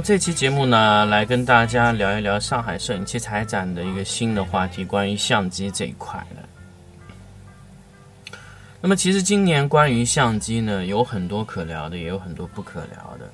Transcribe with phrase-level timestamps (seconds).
[0.00, 8.36] 这期节目呢，来跟大家聊一聊上海摄影器材展的一个新的话题，关于相机这一块的。
[8.80, 13.32] 那么其实今年关于相机呢，有很多可聊的，也有很多不可聊的。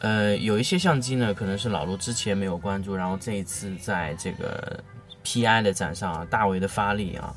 [0.00, 4.82] 呃，有一些相机呢，可能是老陆之前没有关注，然后这一次在这个
[5.24, 7.34] PI 的展上啊，大为的发力啊，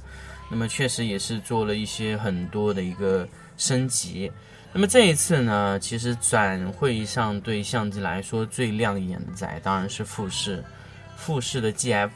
[0.51, 4.29] 那么确实也是做了一些很多的一个升级。
[4.73, 10.63] 那么这一次呢，其实展会上对相机来说最亮眼的仔当然是富士，
[11.15, 12.09] 富士的 GF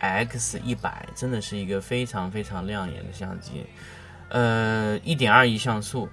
[0.00, 3.64] X 一百真的是一个非常非常亮眼的相机，
[4.30, 6.08] 呃，一点二亿像素，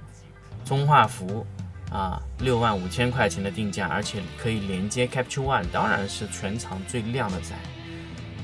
[0.63, 1.45] 中画幅，
[1.91, 7.55] 啊，六万五千块钱的定价，而且可以连接 Capture One，当然是全场最亮的仔，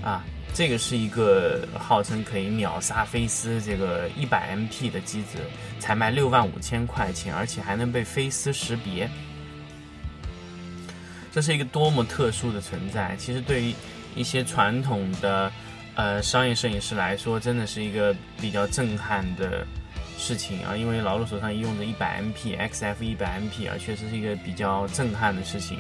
[0.04, 0.24] 啊。
[0.56, 5.38] 这个是一个号称可以秒杀菲斯这个一百 MP 的机子，
[5.82, 9.10] 才卖六万五千块钱，而且还能被菲斯识别，
[11.30, 13.18] 这是一个多么特殊的存在！
[13.18, 13.76] 其实对于
[14.16, 15.52] 一些传统的
[15.94, 19.68] 呃商业摄影师来说，真的是一个比较震撼的
[20.18, 20.74] 事情啊！
[20.78, 25.78] 因为老陆手上用着一百 MP XF 一百 MP 啊，确实是一个比较震撼的事情。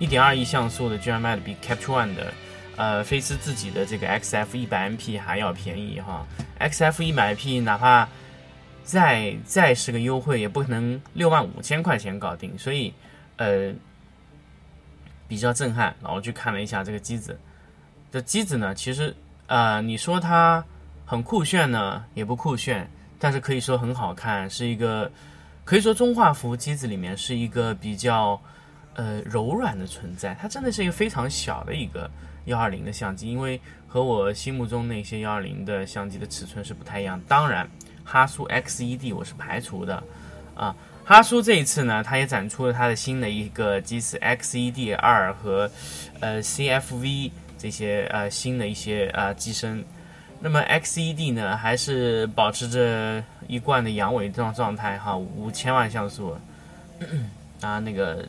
[0.00, 2.34] 一点二亿像素的居然卖的比 Capture One 的。
[2.80, 6.26] 呃，菲斯自己的这个 XF 一百 MP 还要便宜哈
[6.58, 8.08] ，XF 一百 P 哪怕
[8.82, 12.94] 再再是个优惠，也不可能六万五千块钱搞定，所以
[13.36, 13.70] 呃
[15.28, 15.94] 比较震撼。
[16.02, 17.38] 然后去看了一下这个机子，
[18.10, 19.14] 这机子呢，其实
[19.46, 20.64] 呃你说它
[21.04, 25.12] 很酷炫呢，也不酷炫，但是可以说很好看，是一个
[25.66, 28.40] 可以说中画幅机子里面是一个比较
[28.94, 32.10] 呃柔软的存在，它真的是一个非常小的一个。
[32.46, 37.20] 幺二零的相机，因为和我心目中那些幺二零的相机的尺寸是不太一样。
[37.28, 37.68] 当然，
[38.04, 40.02] 哈苏 XED 我是排除的
[40.54, 40.74] 啊。
[41.04, 45.70] 哈苏这一次呢，它也展出了它的新的一个机子 XED 二和
[46.20, 49.84] 呃 CFV 这些呃新的一些呃机身。
[50.40, 56.36] 那么 XED 呢，还是保持着一贯的阳痿状状态哈，五千万像素
[57.60, 58.26] 啊 那个。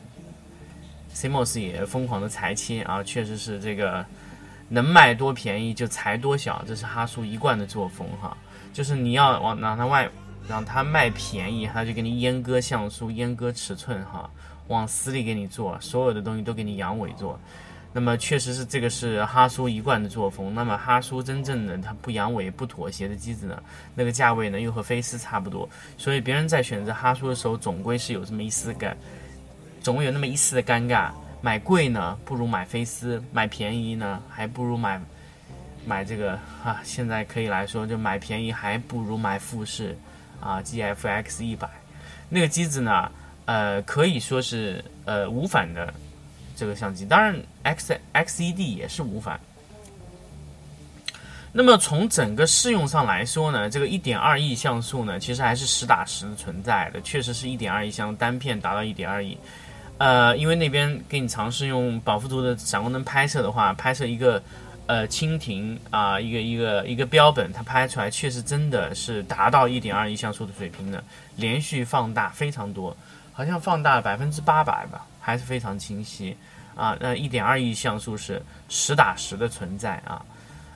[1.14, 4.04] CMOS 也疯狂的裁切啊，确实是这个
[4.68, 8.36] 能卖多便宜就裁多小，这是哈苏一贯的作风哈。
[8.72, 10.08] 就是你要往让它外
[10.48, 14.28] 让它卖便宜，他就给你阉割像素、阉割尺寸哈，
[14.68, 17.38] 往死里给你做，所有的东西都给你阳痿做。
[17.92, 20.54] 那么确实是这个是哈苏一贯的作风。
[20.54, 23.62] 那么哈苏真正的它不阳痿、不妥协的机子呢，
[23.94, 25.68] 那个价位呢又和菲斯差不多，
[25.98, 28.96] 所以别人在选择哈苏的时候，总归是有这么一丝感。
[29.82, 31.10] 总会有那么一丝的尴尬，
[31.40, 35.00] 买贵呢不如买菲斯，买便宜呢还不如买
[35.84, 36.80] 买这个啊。
[36.84, 39.98] 现在可以来说，就买便宜还不如买富士
[40.40, 41.68] 啊，GFX 一百
[42.28, 43.10] 那个机子呢，
[43.44, 45.92] 呃，可以说是呃无反的
[46.54, 49.40] 这个相机，当然 X XED 也是无反。
[51.54, 59.36] 那么从整个适用上来说呢，这个一点二亿像素呢，其实还是实打实的存在的，确实是一点二亿像单片达到一点二亿。
[60.02, 64.42] 呃，因为那边给你尝试用保富图的闪光灯拍摄的话，拍摄一个
[64.88, 71.04] 呃蜻蜓啊，一个一个一个标本，它拍出来确实真的是达到一点二亿像素的水平的，
[71.36, 72.96] 连续放大非常多，
[73.32, 76.36] 好像放大百分之八百吧，还是非常清晰
[76.74, 76.96] 啊。
[76.98, 80.20] 那一点二亿像素是实打实的存在啊。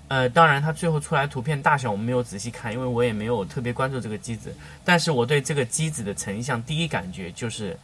[0.06, 4.54] 呃，当然它最后出来图片大小我们没有仔细看，因为我也没有特别关注这个机子，
[4.84, 7.76] 但是我对这个机子的成像第一感觉就是。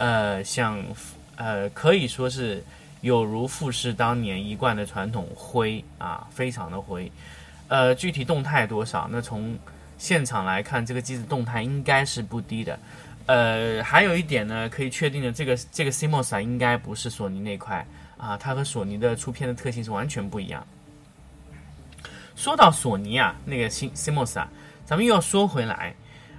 [0.00, 0.82] 呃，像，
[1.36, 2.64] 呃，可以说是
[3.02, 7.12] 有如富士当年一贯的传统灰啊，非常的灰。
[7.68, 9.06] 呃，具体动态多少？
[9.12, 9.54] 那从
[9.98, 12.78] 现场来看，这个机子动态应该是不低的。
[13.26, 17.86] 呃，还有一点呢，可以确定的，这个这个 CMOS 啊，应该不是索尼那块
[18.16, 20.66] 啊，它和索尼的出片的特性是完全不一样。
[22.36, 24.48] 说到索尼啊，那个 C CMOS 啊，
[24.86, 25.94] 咱们又要说回来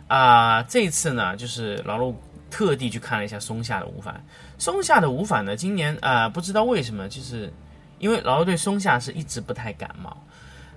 [0.08, 2.20] 啊，这次呢，就是老陆。
[2.52, 4.24] 特地去看了一下松下的无反，
[4.60, 7.52] 松下的无反呢，今年啊不知道为什么，就是
[7.98, 10.16] 因为老陆对松下是一直不太感冒。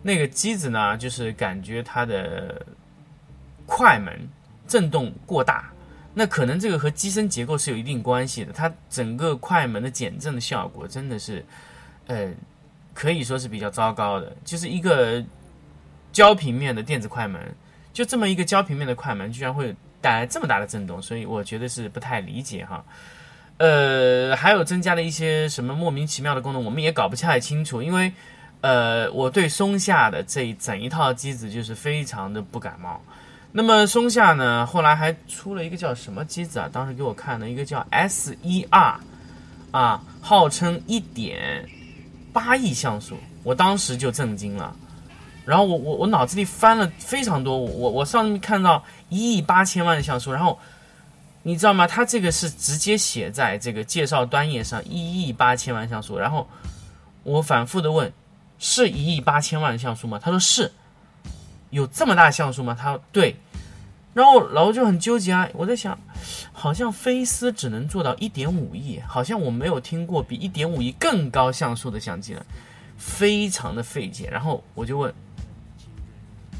[0.02, 2.64] 那个机子呢，就是感觉它的
[3.66, 4.28] 快门
[4.66, 5.72] 震动过大，
[6.12, 8.52] 那可能这个和机身结构是有一定关系的。
[8.52, 11.44] 它整个快门的减震的效果真的是，
[12.06, 12.30] 呃，
[12.92, 15.24] 可以说是比较糟糕的，就是一个
[16.12, 17.40] 焦平面的电子快门，
[17.92, 22.84] 就这么一个焦平面的快门，居然会带来这么大的震动，所以我觉得是不太理解哈。
[23.56, 28.12] 呃，还有增加了一些什么莫名其妙的功能，我们也搞不太清楚，因为
[28.60, 33.00] 呃，我对松下的这一整一套机子就是非常的不感冒。
[33.50, 36.68] 那么松下呢，后来还出了一个叫什么机子啊？
[36.70, 39.00] 当时给我看的一个叫 S 一 R，
[39.70, 41.66] 啊，号称一点
[42.30, 44.76] 八亿像素，我当时就震惊了。
[45.44, 50.58] 然后我我我脑子里翻了非常多，我我上面看到一亿八千万像素，然后
[51.42, 51.86] 你知道吗？
[51.86, 56.18] 它这个是直接写在这个介绍端页上，一亿八千万像素。
[56.18, 56.48] 然后
[57.22, 58.12] 我反复的问，
[58.58, 60.18] 是一亿八千万像素吗？
[60.22, 60.72] 他说是。
[61.70, 62.76] 有这么大像素吗？
[62.78, 63.34] 他说对。
[64.12, 65.98] 然后老吴就很纠结啊，我在想，
[66.52, 72.46] 好像菲斯只能做到一点五亿，好像我没有听过比一点五亿更高像素的相机了，
[72.96, 74.28] 非常的费解。
[74.30, 75.12] 然后我就问，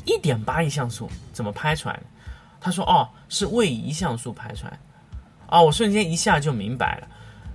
[0.05, 2.03] 一点八亿像素怎么拍出来的？
[2.61, 4.79] 他说哦，是位移像素拍出来的。
[5.49, 7.09] 啊，我瞬间一下就明白了。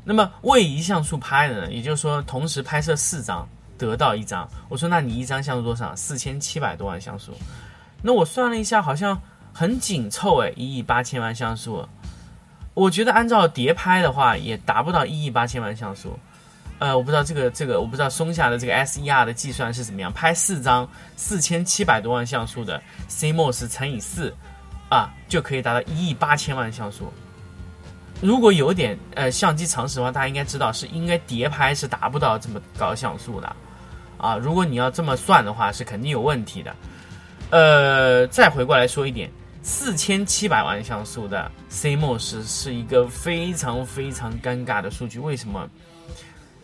[0.04, 3.48] 那么位移像素拍的呢，也就是说同时拍摄四张
[3.78, 4.48] 得到一张。
[4.70, 5.96] 我说那你一张像素多少？
[5.96, 7.34] 四千七百多万像素。
[8.02, 9.20] 那我算了一下，好像。
[9.52, 11.86] 很紧凑哎，一亿八千万像素，
[12.74, 16.18] 我觉得按照叠拍的话也达不到一亿八千万像素。
[16.80, 24.34] 呃，我不知道这个这个，我不知道松下的这个 S E R 的计算是怎么样，拍四张四千七百多万像素的 CMOS 乘以四
[24.90, 27.12] 啊，就可以达到一亿八千万像素。
[28.22, 33.56] 如果有点呃相机常识的话，大家应该知道是应该叠拍是达不到这么高像素的
[34.18, 34.38] 啊。
[34.38, 36.76] 如果你要这么算的话，是肯定有问题的。
[37.50, 39.30] 呃，再回过来说一点。
[39.62, 45.70] 四千七百万像素的 CMOS 是一个非常非常尴尬的数据，为什么？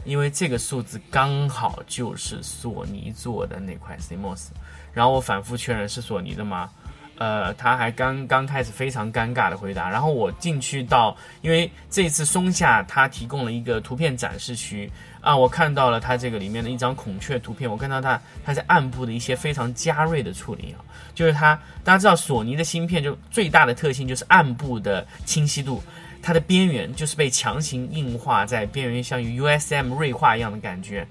[0.06, 4.48] 因为这个数字刚好就是索尼做的那块 CMOS，
[4.94, 6.70] 然后我反复确认是索尼的吗？
[7.18, 14.92] 呃，他还刚刚开始非常尴尬的回答，然后我进去到，因为这次松下他提供了一个图片展示区
[15.22, 25.82] 啊，我看到了它这个里面的一张孔雀图片，我看到它它在暗部的一些非常尖锐的处理啊，就是它大家知道索尼的芯片就最大的特性就是暗部的清晰度，
[26.26, 31.08] 它的边缘就是被强行硬化在边缘，像 USM 锐化一样的感觉，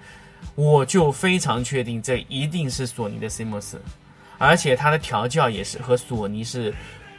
[0.57, 3.77] 我就非常确定这一定是索尼的 CMOS。
[4.39, 6.75] 而且它的调教也是和索尼是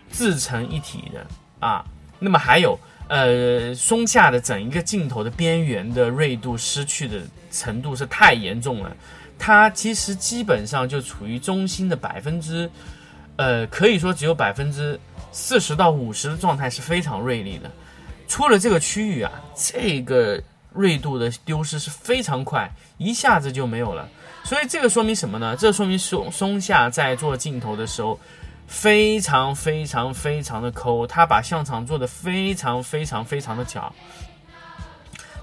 [0.10, 1.26] 自成一体的
[1.66, 1.86] 啊。
[2.20, 2.78] 那么还有，
[3.08, 8.94] 呃，松下的整一个镜头的边缘的锐度失去的程度是太严重了。
[9.40, 12.70] 它其实基本上就处于中心的百分之，
[13.38, 15.00] 呃，可以说只有百分之
[15.32, 17.72] 四十到五十的状态是非常锐利的。
[18.28, 20.42] 出了这个区域啊，这个
[20.74, 24.08] 锐度的丢失是非常快，一下子就没有了。
[24.44, 25.56] 所以这个说明什么呢？
[25.58, 28.20] 这说明松松下在做镜头的时候，
[28.68, 33.92] 非常非常非常的抠，他把相场做的非常非常非常的小，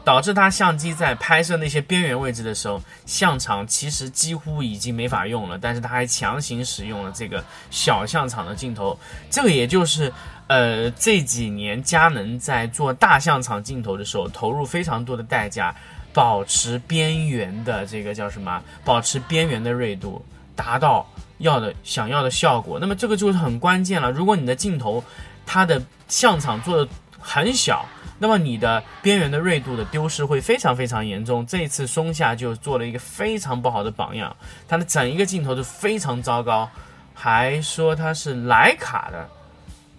[0.05, 8.99] 导致他相机在拍摄那些边缘位置的时候，相场其实几乎已经没法用了，但是他还强行使用了这个小相场的镜头。
[9.31, 10.13] 这个也就是，
[10.53, 15.75] 呃，这几年佳能在做大相场镜头的时候，投入非常多的代价。
[16.13, 18.63] 保持边缘的这个叫什么？
[18.85, 20.23] 保持边缘的锐度，
[20.55, 21.07] 达到
[21.39, 22.79] 要的想要的效果。
[22.79, 24.11] 那么这个就是很关键了。
[24.11, 25.03] 如果你的镜头
[25.47, 27.87] 它的像场做的很小，
[28.19, 31.47] 那么你的边缘的锐度的丢失会非常非常严重。
[31.47, 34.37] 这一次松下就做了一个非常不好的榜样，
[34.69, 36.69] 它的整一个镜头都非常糟糕，
[37.15, 39.27] 还说它是徕卡的，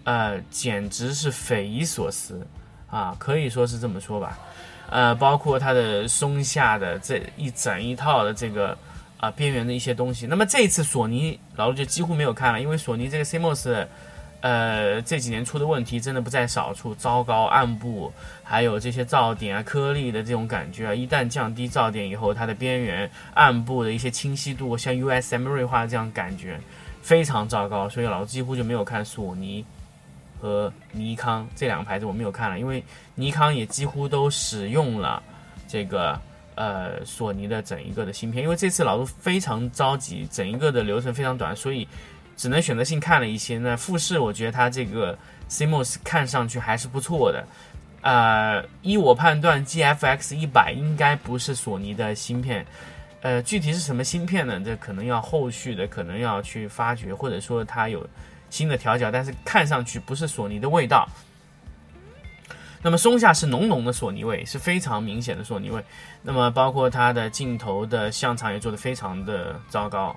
[0.03, 2.45] 呃，简直是匪夷所思
[2.89, 4.37] 啊，可以说是这么说吧。
[4.89, 8.77] 呃，包括它的松下的这一整一套的这个
[9.17, 10.27] 啊边缘的一些东西。
[10.27, 13.87] 那么这一次索尼老陆就几乎没有看了，因为索尼这个 CMOS，
[14.41, 18.11] 呃这几年出的问题真的不在少数，糟糕暗部，
[18.43, 26.59] 还有这些噪点啊、颗粒的这种感觉啊，一旦降低噪点以后，它的边缘暗部的一些清晰度，像 USM 锐化这样感觉
[27.01, 29.65] 非常糟糕，所以老几乎就没有看索尼。
[30.43, 32.83] 和尼康这两个牌子我没有看了，因为
[33.15, 35.23] 尼康也几乎都使用了
[35.69, 36.19] 这个
[36.55, 38.43] 呃索尼的整一个的芯片。
[38.43, 41.87] 因为这次老陆非常着急，整一个的流程非常短，所以
[42.35, 43.57] 只能选择性看了一些。
[43.57, 45.17] 那富士我觉得它这个
[45.49, 47.47] CMOS 看上去还是不错的，
[48.01, 52.65] 呃，依我判断，GFX 一百应该不是索尼的芯片，
[53.21, 54.59] 呃，具体是什么芯片呢？
[54.59, 58.05] 这可能要后续的可能要去发掘，或者说它有。
[58.53, 61.09] 新的调教，但是看上去不是索尼的味道。
[62.83, 65.83] 那么松下是浓浓的索尼味，是非常明显的索尼味。
[66.21, 70.15] 那么包括它的镜头的像场也做得非常的糟糕。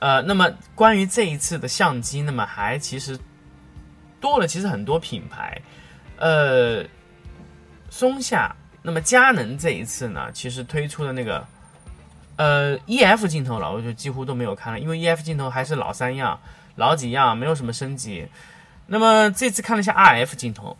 [0.00, 3.16] 呃，那么关于这一次的相机，那么还其实
[4.20, 5.62] 多了，其实很多品牌，
[6.18, 6.84] 呃，
[7.88, 8.52] 松下，
[8.82, 11.46] 那么佳能这一次呢，其实推出的那个
[12.34, 16.40] 呃 EF 镜头，老陆就几乎都没有看了，因为 EF 镜头还是老三样、
[16.76, 18.28] 老几样，没有什么升级。
[18.86, 20.76] 那么这次看了一下 RF 镜头，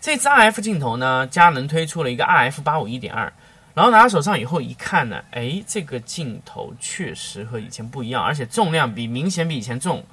[0.00, 3.32] 这次 RF 镜头呢，佳能推出了一个 RF 八五一点二。
[3.74, 10.04] 然后拿到手上以后一看呢，哎，这个镜头确实和以前不一样，而且重量比明显比以前重。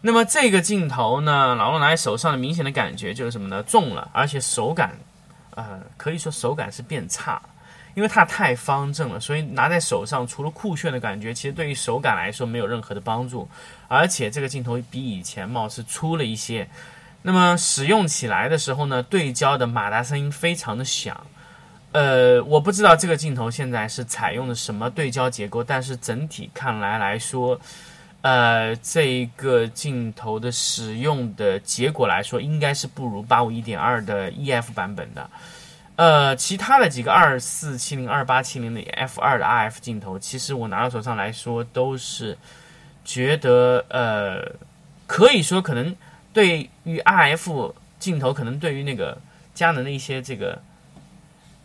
[0.00, 3.62] 那么这个镜头呢，老陆拿在手上的明显的感觉就是什么呢？
[3.62, 4.92] 重了，而且手感，
[5.54, 7.40] 呃，可以说手感是变差，
[7.94, 13.48] 因为它太方正了，所以拿在手上除了酷炫的感觉，其实对于手感来说没有任何的帮助。
[13.88, 16.68] 而且这个镜头比以前貌似粗了一些，
[17.22, 21.24] 那么使用起来的时候呢，对焦的马达声音非常的响。
[21.92, 27.60] 呃，我不知道这个镜头现在是采用的什么对焦结构，但是整体看来来说，
[28.22, 35.30] 呃，这一个镜头的使用的结果来说，应该是不如八五一点二的 EF 版本的。
[35.96, 42.36] 呃，其他的几个二四七零、二八七零的 F 二的 RF 镜头，其实我拿到手上来说，都是
[43.04, 44.56] 觉得呃，
[45.06, 45.94] 可以说可能
[46.32, 49.18] 对于 RF 镜头，可能对于那个
[49.54, 50.60] 佳能的一些这个。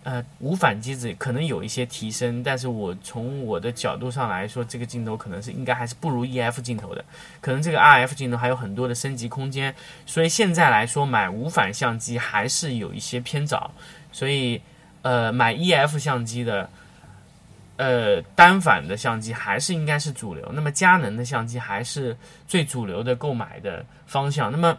[0.04, 7.04] 呃，无反机子可能有一些提升，但是我从我的角度上来说，这个镜头可能是应该还是不如 EF 镜头的，
[7.42, 9.76] 可能这个 RF 镜头还有很多的升级空间，
[10.06, 13.72] 所以现在来说买无反相机还是有一些偏早，
[14.12, 14.62] 所以
[15.02, 16.70] 呃买 EF 相机的，
[17.76, 24.78] 呃单反的相机还是应该是主流，那么佳能的相机还是最主流的购买的方向，那么。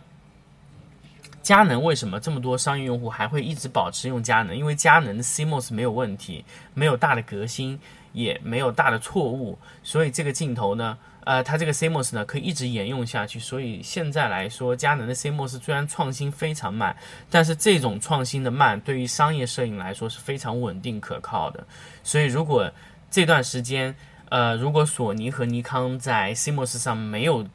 [1.43, 4.57] 佳能为什么这么多商业用户还会一直保持用佳能？
[4.57, 6.45] 因为佳能的 CMOS 没有问题，
[6.75, 7.79] 没有大的革新，
[8.13, 13.39] 也没有大的错误，所以这个镜头呢，呃，它这个 CMOS 呢可以一直沿用下去。
[13.39, 16.95] 所以现在来说，佳能的 CMOS 虽然创新非常慢，
[17.31, 21.67] 但是这种创新的慢对于商业摄影来说是非常稳定可靠的。
[22.05, 22.71] 所以如果
[23.11, 23.95] 这段时间，
[24.29, 27.47] 呃，如果索尼和尼康在 CMOS 上没有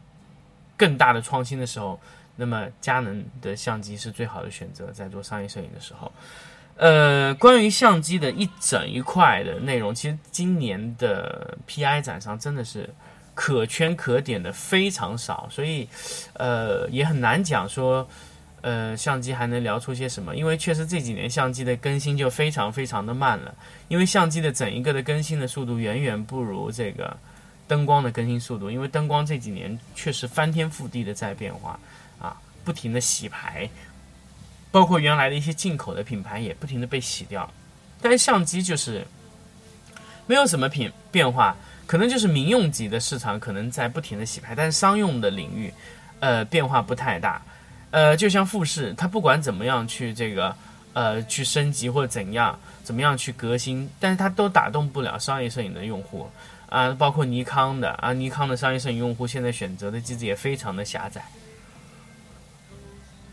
[0.75, 2.00] 更大的创新的时候，
[2.36, 6.12] 那么佳能的相机是最好的选择，在做商业摄影的时候。
[6.77, 12.89] 呃，关于相机的一整一块的内容，其实今年的 PI 展上真的是
[13.34, 15.88] 可圈可点的非常少，所以
[16.34, 18.06] 呃也很难讲说
[18.60, 23.56] 呃相机还能聊出些什么，因为确实这几年相机的更新就非常非常的慢了，
[23.88, 27.15] 因为相机的整一个的更新的速度远远不如这个
[27.70, 31.80] 灯光的更新速度，因为灯光这几年确实翻天覆地的在变化。
[32.65, 33.69] 不停的洗牌，
[34.72, 37.50] 包括原来的一些进口的品牌也不停的被洗掉，
[38.01, 39.05] 但是相机就是
[40.25, 41.55] 没有什么品变化，
[41.86, 45.72] 可能就是民用级的市场可能在不停的洗牌，但是商用的领域，
[46.19, 47.41] 呃，变化不太大，
[47.91, 50.55] 呃，就像富士，它不管怎么样去这个
[50.93, 56.27] 呃去升级或者怎样怎么样去革新，但是它都打动不了商业摄影的用户。
[56.67, 61.24] 啊，包括尼康的啊，尼康的商业摄影用户现在选择的机子也非常的狭窄。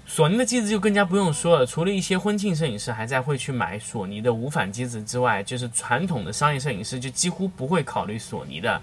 [0.05, 8.83] 索尼的机子就更加不用说了，除了一些婚庆摄影师还在会去买索尼的无反机子之外，就是传统的商业摄影师就几乎不会考虑索尼的，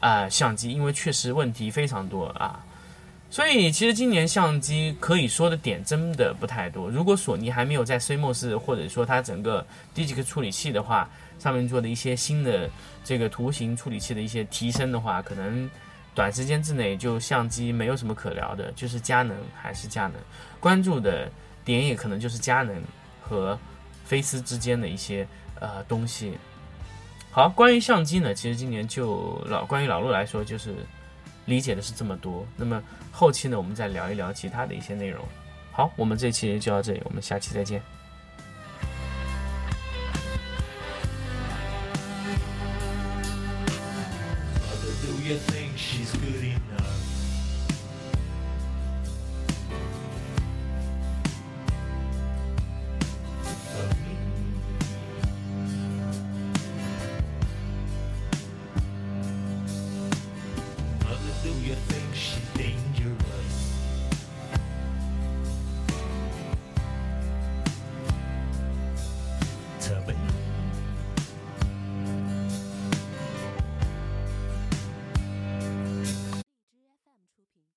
[0.00, 2.64] 呃，相机，因为确实问题非常多啊。
[3.28, 6.88] 所以其实今年相机可以说的点真的不太多。
[6.88, 11.10] 如果索尼还没有在 CMOS 或者说它整个第几个处理器的话，
[11.40, 12.70] 上面做的一些新的
[13.02, 15.68] 这个图形处理器的一些提升的话，可能。
[16.18, 20.14] 短时间之内就相机没有什么可聊的，就是佳能还是佳能，
[20.58, 21.30] 关注的
[21.64, 22.74] 点也可能就是佳能
[23.22, 23.56] 和
[24.04, 25.24] 飞思之间的一些
[25.60, 26.36] 呃东西。
[27.30, 30.74] 好，关于相机呢，其实今年就老关于老陆来说，就是
[31.44, 32.44] 理解的是这么多。
[32.56, 32.82] 那么
[33.12, 35.24] 后期呢，我们再聊一聊其他的一些内容。
[35.70, 37.80] 好，我们这期就到这里，我们下期再见。